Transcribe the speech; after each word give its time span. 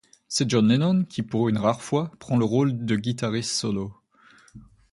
C'est 0.27 0.49
John 0.49 0.67
Lennon 0.67 1.03
qui, 1.07 1.21
pour 1.21 1.47
une 1.47 1.59
rare 1.59 1.79
fois, 1.83 2.09
prend 2.17 2.35
le 2.35 2.43
rôle 2.43 2.85
de 2.85 2.95
guitariste 2.95 3.51
solo. 3.51 3.93